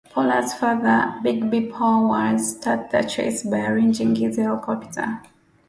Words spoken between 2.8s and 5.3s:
the chase by arranging his helicopter.